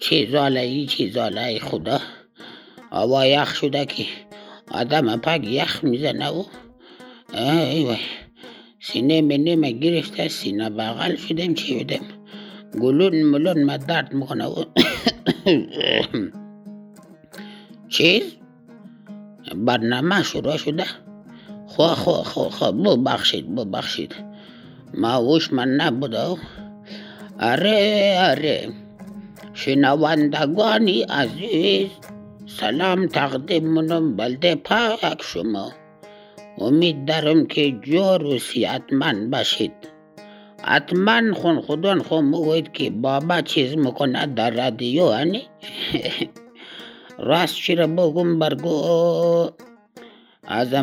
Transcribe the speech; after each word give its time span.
چیزاله 0.00 0.60
ای 0.60 0.86
چیزاله 0.86 1.40
ای 1.40 1.58
خدا. 1.58 2.00
هوا 2.92 3.26
یخ 3.26 3.54
شده 3.54 3.86
که 3.86 4.04
آدم 4.70 5.16
پک 5.16 5.44
یخ 5.44 5.84
می‌زنه 5.84 6.28
و 6.28 6.44
ای 7.34 7.84
وای. 7.84 7.98
سینه 8.80 9.22
منه 9.22 9.72
گرفته 9.72 10.28
سینه 10.28 10.70
بغل 10.70 11.16
شدم 11.16 11.54
چی 11.54 11.84
بدم 11.84 12.04
گلون 12.80 13.22
ملون 13.22 13.64
ما 13.64 13.76
درد 13.76 14.14
می‌کنه 14.14 14.46
و 14.46 14.64
چیز؟ 17.88 18.22
برنامه 19.54 20.22
شروع 20.22 20.56
شده. 20.56 20.84
خو 21.66 21.86
خو 21.86 22.12
خو 22.12 22.48
خو 22.48 22.72
ببخشید 22.72 23.54
ببخشید. 23.54 24.29
ما 24.94 25.38
من 25.52 25.68
نبوده 25.68 26.36
آره 27.40 28.18
آره 28.30 28.68
شنوندگانی 29.54 31.02
عزیز 31.02 31.88
سلام 32.46 33.06
تقدیم 33.06 33.66
منم 33.66 34.16
بلده 34.16 34.54
پاک 34.54 35.22
شما 35.22 35.72
امید 36.58 37.04
دارم 37.04 37.46
که 37.46 37.70
جور 37.70 38.24
و 38.24 38.38
سیعتمند 38.38 39.30
باشید 39.30 39.72
حتما 40.62 41.34
خون 41.34 41.60
خودان 41.60 42.02
خون 42.02 42.24
موید 42.24 42.72
که 42.72 42.90
بابا 42.90 43.40
چیز 43.40 43.76
می‌کنه 43.76 44.26
در 44.26 44.50
رادیو 44.50 45.08
هنی 45.08 45.42
راست 47.18 47.54
چی 47.54 47.74
را 47.74 47.86
بگم 47.86 48.38
برگو 48.38 49.50
از 50.50 50.74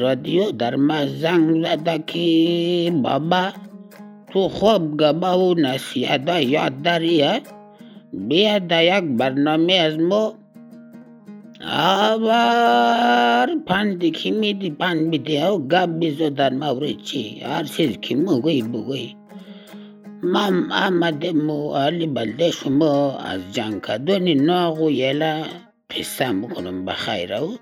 رادیو 0.00 0.50
در 0.50 0.76
ما 0.76 1.06
زنگ 1.06 1.64
زده 1.64 1.98
که 2.06 2.92
بابا 3.02 3.48
تو 4.32 4.48
خوب 4.48 4.96
گبا 5.00 5.38
و 5.38 5.54
نصیحت 5.54 6.28
یاد 6.28 6.82
داری 6.82 7.24
بیا 8.12 8.58
در 8.58 8.84
یک 8.84 9.04
برنامه 9.04 9.72
از 9.72 9.98
ما 9.98 10.34
آبار 11.64 13.48
پندی 13.66 14.10
که 14.10 14.30
میدی 14.30 14.70
پند 14.70 15.00
میدی 15.00 15.40
او 15.40 15.68
گب 15.68 15.98
بیزو 15.98 16.30
در 16.30 16.52
مورد 16.52 17.02
چی 17.02 17.40
هر 17.40 17.64
چیز 17.64 17.96
که 18.00 18.16
مگوی 18.16 18.62
بگوی 18.62 19.14
من 20.22 20.72
آمدم 20.72 21.50
و 21.50 21.74
علی 21.74 22.06
بلده 22.06 22.50
شما 22.50 23.18
از 23.18 23.40
جنگ 23.52 23.80
کدونی 23.80 24.34
ناغ 24.34 24.80
و 24.80 24.90
یلا 24.90 25.42
قصه 25.90 26.32
می‌کنم 26.32 26.84
بخیر 26.84 27.34
او 27.34 27.56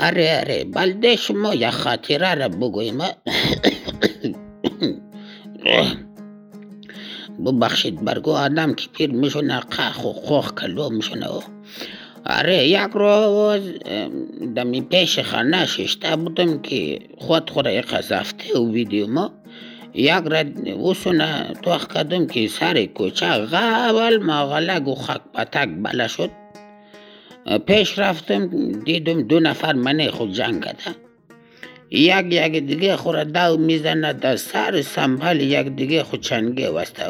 آره 0.00 0.38
آره 0.40 0.64
بلده 0.64 1.16
شما 1.16 1.54
یا 1.54 1.70
خاطره 1.70 2.34
را 2.34 2.48
بگویم 2.48 2.98
ببخشید 7.46 8.04
برگو 8.04 8.30
آدم 8.30 8.74
که 8.74 8.88
پیر 8.88 9.10
میشونه 9.10 9.60
قخ 9.60 10.04
و 10.04 10.12
خوخ 10.12 10.54
کلو 10.54 10.90
میشونه 10.90 11.26
آره 12.26 12.68
یک 12.68 12.90
روز 12.94 13.60
دمی 14.56 14.80
پیش 14.80 15.18
خانه 15.18 15.66
ششته 15.66 16.16
بودم 16.16 16.62
که 16.62 16.98
خود 17.18 17.50
خورا 17.50 17.70
قذفته 17.70 18.58
و 18.58 18.72
ویدیو 18.72 19.06
ما 19.06 19.32
یک 19.94 20.10
را 20.10 20.44
وسونه 20.88 21.54
توخ 21.62 21.86
کردم 21.86 22.26
که 22.26 22.48
سر 22.48 22.84
کوچه 22.84 23.46
غول 23.46 24.16
ماغلق 24.22 24.88
و 24.88 24.94
خاک 24.94 25.20
پتک 25.34 25.68
بله 25.82 26.08
شد 26.08 26.30
پیش 27.66 27.98
رفتم 27.98 28.72
دیدم 28.72 29.22
دو 29.22 29.40
نفر 29.40 29.72
منه 29.72 30.10
خود 30.10 30.32
جنگ 30.32 30.60
کده 30.64 30.96
یک 31.90 32.26
یک 32.30 32.66
دیگه 32.66 32.96
خورا 32.96 33.24
دو 33.24 33.56
می‌زنه 33.56 34.12
در 34.12 34.36
سر 34.36 34.82
سنبال 34.82 35.40
یک 35.40 35.66
دیگه 35.66 36.02
خود 36.02 36.20
چنگه 36.20 36.70
وسته 36.70 37.04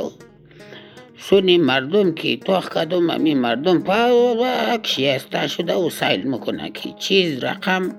سونی 1.19 1.59
مردم 1.59 2.13
که 2.15 2.37
توخ 2.37 2.69
کدم 2.69 3.11
امی 3.11 3.35
مردم 3.35 3.81
پاک 3.81 4.87
شیسته 4.87 5.47
شده 5.47 5.75
و 5.75 5.91
سایل 5.91 6.23
می‌کنه 6.23 6.71
که 6.71 6.95
چیز 6.99 7.45
رقم 7.45 7.97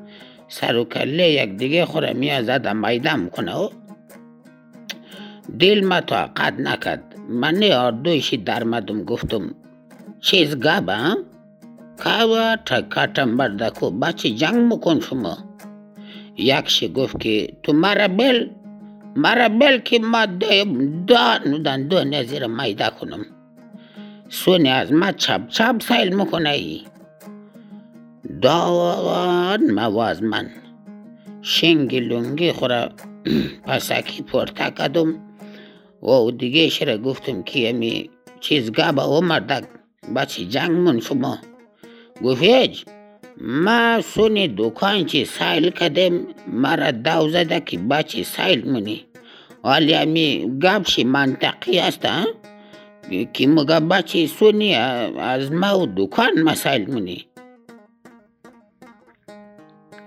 سر 0.48 0.76
و 0.76 0.84
کله 0.84 1.30
یک 1.30 1.58
دیگه 1.58 1.86
خورا 1.86 2.14
میازد 2.14 2.46
زده 2.46 2.74
میده 2.74 3.16
می‌کنه 3.16 3.70
دل 5.60 5.86
ما 5.86 6.02
طاقت 6.02 6.54
نکد 6.60 7.04
من 7.30 7.64
آردویشی 7.64 8.38
درمدم 8.38 9.04
گفتم. 9.04 9.56
چیز 10.22 10.60
گابه 10.60 11.16
هم؟ 12.06 12.20
کاوا 12.20 12.56
تکاتم 12.66 13.38
بردکو 13.38 13.92
بچه 13.92 14.30
جنگ 14.30 14.74
مکن 14.74 15.00
شما 15.00 15.38
یکشی 16.38 16.88
گفت 16.94 17.20
که 17.20 17.54
تو 17.64 17.74
مرا 17.74 18.08
بل 18.08 18.50
مرا 19.16 19.50
بل 19.50 19.78
که 19.78 20.00
ما 20.00 20.26
دان 21.08 21.88
دو 21.88 22.04
نزیر 22.04 22.48
مایده 22.48 22.90
کنم 22.90 23.26
سونی 24.30 24.70
از 24.70 24.94
ما 24.94 25.12
چپ 25.12 25.48
چپ 25.48 25.82
سایل 25.82 26.16
می‌کنه 26.16 26.50
ای 26.50 26.82
دان 28.42 29.72
مواز 29.72 30.24
من 30.24 30.50
شنگی 31.42 32.00
لونگی 32.00 32.52
خورا 32.52 32.90
پسکی 33.66 34.22
پرتا 34.22 34.70
کدم 34.70 35.20
و 36.04 36.32
دیگه 36.32 36.70
شره 36.70 36.98
گفتم 36.98 37.44
که 37.44 37.70
امی 37.70 38.10
چیز 38.40 38.72
گابا 38.72 39.18
و 39.18 39.22
مردک 39.22 39.64
بچه 40.16 40.46
جنگ 40.46 40.72
من 40.72 41.00
شما 41.00 41.38
گفت 42.24 42.86
ما 43.42 44.02
سونی 44.02 44.54
دکان 44.58 45.06
چی 45.06 45.26
سایل 45.26 45.70
کدم 45.70 46.28
مرا 46.48 46.92
دو 46.92 47.30
زده 47.30 47.60
که 47.60 47.78
بچه 47.78 48.24
سایل 48.24 48.72
منی 48.72 49.06
ولی 49.64 49.96
امی 49.96 50.60
گبشی 50.64 51.04
منطقی 51.04 51.80
است 51.80 52.08
که 53.34 53.48
مگه 53.48 53.80
بچه 53.80 54.28
سونی 54.28 54.76
از 54.76 55.52
ما 55.52 55.80
و 55.80 55.88
دکان 55.98 56.42
مسائل 56.44 56.92
منی 56.92 57.26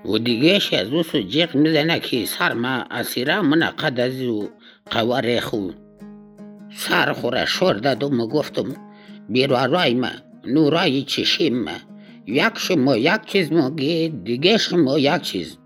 و 0.05 0.19
دیگه 0.19 0.61
از 0.73 0.89
او 0.93 1.03
سو 1.03 1.23
جیغ 1.23 1.55
می‌زنه 1.55 2.01
که 2.01 2.27
سر 2.27 2.53
ما 2.53 2.85
اسیره 2.91 3.41
من 3.41 3.61
قد 3.61 4.01
از 4.01 4.21
او 4.21 4.49
قواره 4.91 5.41
خو. 5.41 5.69
سر 6.77 7.13
خوره 7.13 7.45
شور 7.45 7.75
دادم 7.75 8.21
و 8.21 8.27
گفتم 8.27 8.77
بیرو 9.29 9.57
رای 9.57 9.95
ما 9.95 10.09
نورای 10.47 11.03
چشیم 11.03 11.63
ما. 11.63 11.94
یک 12.27 12.53
شما 12.59 12.97
یک 12.97 13.27
چیز 13.27 13.53
مگی 13.53 14.09
دیگه 14.09 14.59
شما 14.59 14.99
یک 14.99 15.23
چیز. 15.23 15.57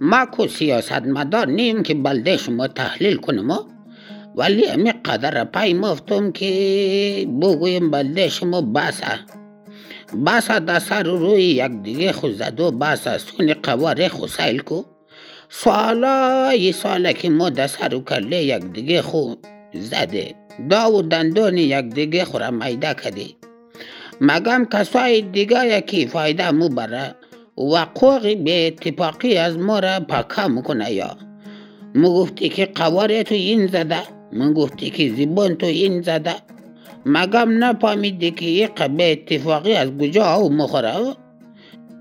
ما 0.00 0.26
کو 0.26 0.48
سیاست 0.48 0.92
مدار 0.92 1.46
نیم 1.46 1.82
که 1.82 1.94
بلده 1.94 2.36
شما 2.36 2.68
تحلیل 2.68 3.16
کنم 3.16 3.58
ولی 4.36 4.68
امی 4.68 4.92
قدر 4.92 5.44
پای 5.44 5.74
مفتم 5.74 6.32
که 6.32 7.28
بگویم 7.42 7.90
بلده 7.90 8.28
شما 8.28 8.60
بسه. 8.60 9.18
بسه 10.26 10.60
در 10.60 11.02
روی 11.02 11.42
یک 11.42 11.72
دیگه 11.82 12.12
خود 12.12 12.32
زد 12.32 12.60
و 12.60 12.70
بسه 12.70 13.18
سونی 13.18 13.54
قواره 13.54 14.08
خود 14.08 14.28
سیل 14.28 14.58
کو. 14.58 14.82
سالا 15.48 16.52
یه 16.54 16.72
ساله 16.72 17.12
که 17.12 17.30
ما 17.30 17.50
در 17.50 17.66
سر 17.66 17.98
کله 17.98 18.44
یک 18.44 18.64
دیگه 18.64 19.02
خود 19.02 19.46
زده. 19.74 20.34
دا 20.70 20.92
و 20.92 21.02
یک 21.54 21.84
دیگه 21.94 22.24
خورا 22.24 22.50
میده 22.50 22.94
کدی 22.94 23.37
مگم 24.20 24.66
کسای 24.72 25.22
دیگه 25.22 25.78
یکی 25.78 26.06
فایده 26.06 26.50
مو 26.50 26.68
بره 26.68 27.14
وقوقی 27.58 28.34
به 28.34 28.66
اتفاقی 28.66 29.36
از 29.36 29.58
ما 29.58 29.78
را 29.78 30.00
پاکا 30.00 30.48
می‌کنه 30.48 30.92
یا؟ 30.92 31.16
مو 31.94 32.08
گفتی 32.14 32.48
که 32.48 32.66
قواره 32.66 33.22
تو 33.22 33.34
این 33.34 33.66
زده 33.66 34.02
من 34.32 34.52
گفتی 34.52 34.90
که 34.90 35.14
زیبان 35.14 35.54
تو 35.54 35.66
این 35.66 36.02
زده. 36.02 36.34
مگم 37.06 37.64
نپامیدی 37.64 38.30
که 38.30 38.44
یک 38.44 38.82
به 38.82 39.12
اتفاقی 39.12 39.72
از 39.72 39.90
کجا 40.00 40.34
او 40.34 40.52
مخوره 40.52 40.94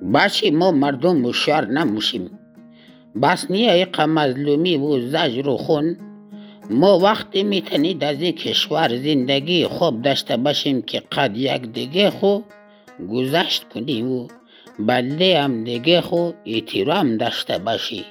باشی 0.01 0.51
ما 0.51 0.71
مردم 0.71 1.17
مشار 1.17 1.65
نموشیم 1.65 2.39
بس 3.21 3.51
نیه 3.51 3.77
یک 3.77 3.99
مظلومی 3.99 4.77
و 4.77 5.09
زجر 5.09 5.47
و 5.47 5.57
خون. 5.57 5.97
ما 6.69 6.99
وقتی 6.99 7.43
می‌تونید 7.43 8.03
از 8.03 8.21
این 8.21 8.31
کشور 8.31 8.97
زندگی 8.97 9.67
خوب 9.67 10.01
داشته 10.01 10.37
باشیم 10.37 10.81
که 10.81 10.99
قد 10.99 11.37
یک 11.37 11.61
دیگه 11.61 12.09
خو 12.09 12.39
گذشت 13.09 13.69
کنیم 13.69 14.11
و 14.11 14.27
بلده 14.79 15.41
هم 15.41 15.63
دیگه 15.63 16.01
خو 16.01 16.31
احترام 16.45 17.17
داشته 17.17 17.57
باشی. 17.57 18.05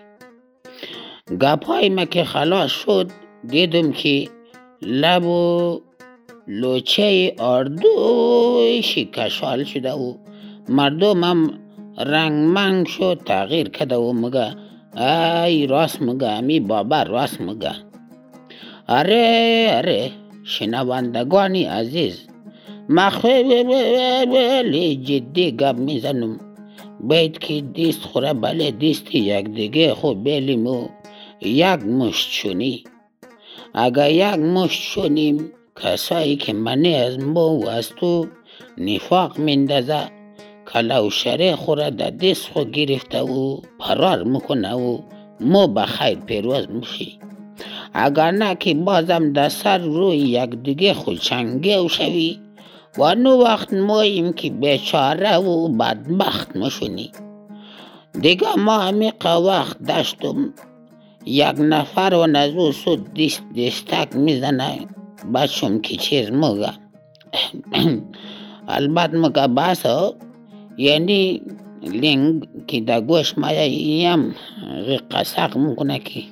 گپای 1.40 1.88
ما 1.88 2.04
که 2.04 2.24
خلاص 2.24 2.70
شد 2.70 3.10
دیدم 3.48 3.92
که 3.92 4.28
لب 4.82 5.24
و 5.24 5.80
لوچه 6.48 7.34
اردوی 7.38 8.82
کشال 9.12 9.64
شده 9.64 9.92
و 9.92 10.14
مردم 10.68 11.24
هم 11.24 11.58
رنگ 11.98 12.32
منگ 12.32 12.86
شد 12.86 13.20
تغییر 13.26 13.68
کده 13.68 13.96
و 13.96 14.12
مگه 14.12 14.56
ای 15.44 15.66
راست 15.66 16.02
مگه 16.02 16.26
امی 16.26 16.60
بابا 16.60 17.02
راست 17.02 17.40
مگه؟ 17.40 17.72
آره 18.88 19.72
آره 19.76 20.10
شنوندگانی 20.44 21.64
عزیز. 21.64 22.28
ما 22.88 23.10
خیلی 23.10 24.96
جدی 24.96 25.52
گپ 25.52 25.76
می‌زنم. 25.76 26.40
باید 27.00 27.38
که 27.38 27.60
دیست 27.60 28.02
خوره 28.02 28.32
بله 28.32 28.70
دیست 28.70 29.14
یک 29.14 29.48
دیگه 29.48 29.94
خوب 29.94 30.24
بیلیم 30.24 30.66
و 30.66 30.88
یک 31.40 31.82
مشت 31.84 32.30
شونی. 32.30 32.84
اگر 33.74 34.10
یک 34.10 34.38
مشت 34.38 34.82
شونیم 34.82 35.52
کسایی 35.82 36.36
که 36.36 36.52
منی 36.52 36.94
از 36.94 37.18
ما 37.18 37.48
و 37.48 37.68
از 37.68 37.88
تو 37.88 38.26
نفاق 38.78 39.40
مندازه 39.40 40.00
کلو 40.72 41.10
شره 41.10 41.56
خوره 41.56 41.90
در 41.90 42.10
دست 42.10 42.48
خود 42.52 42.72
گرفته 42.72 43.22
و 43.22 43.60
پرار 43.80 44.22
می‌کنه 44.24 44.74
و 44.74 44.98
ما 45.40 45.66
به 45.66 45.82
خیر 45.82 46.18
پیروز 46.18 46.70
میشی. 46.70 47.18
اگر 47.98 48.30
نه 48.30 48.54
که 48.54 48.74
بازم 48.74 49.32
در 49.32 49.48
سر 49.48 49.78
روی 49.78 50.16
یک 50.16 50.50
دیگه 50.50 50.94
خود 50.94 51.18
چنگه 51.18 51.88
شوی. 51.88 52.38
و 52.98 53.14
نو 53.14 53.44
وقت 53.44 53.72
ماییم 53.72 54.32
که 54.32 54.50
بیچاره 54.50 55.36
و 55.36 55.68
بدبخت 55.68 56.56
مشونی. 56.56 57.10
دیگه 58.20 58.56
ما 58.58 58.78
همیقه 58.78 59.34
وقت 59.34 59.82
داشتم 59.82 60.54
یک 61.26 61.54
نفر 61.58 62.14
و 62.14 62.26
نزو 62.26 62.72
سود 62.72 63.14
دیست 63.14 63.42
دیستک 63.54 64.16
می‌زنه. 64.16 64.78
بچم 65.34 65.78
که 65.78 65.96
چیز 65.96 66.30
مگه 66.30 66.72
البته 68.68 69.18
مگه 69.18 69.46
بس 69.46 69.82
یعنی 70.78 71.42
لینگ 71.82 72.48
که 72.66 72.80
در 72.80 73.00
گوش 73.00 73.38
مایه 73.38 73.68
یم 73.68 74.34
قسق 75.10 75.56
می‌کنه 75.56 75.98
که 75.98 76.22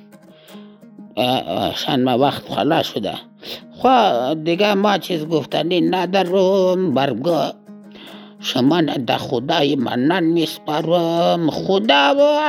شن 1.75 2.03
ما 2.03 2.17
وقت 2.17 2.53
خلاص 2.53 2.85
شده. 2.85 3.13
خوا 3.71 4.33
دیگه 4.33 4.73
ما 4.73 4.97
چیز 4.97 5.25
گفتنی 5.27 5.81
ندارم 5.81 6.93
برگاه 6.93 7.53
شما 8.39 8.81
در 8.81 9.17
خدای 9.17 9.75
من 9.75 10.23
میسپارم 10.23 11.49
خدا 11.49 12.15
و 12.17 12.39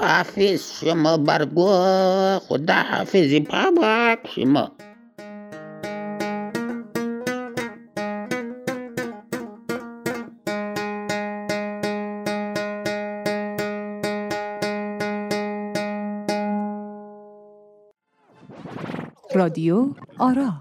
حافظ 0.00 0.84
شما 0.84 1.16
برگو 1.16 1.68
خدا 2.38 2.74
حافظی 2.74 3.40
پاک 3.40 4.18
شما. 4.34 4.70
رادیو 19.40 19.94
آرا. 20.18 20.52